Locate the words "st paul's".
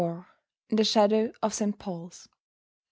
1.53-2.27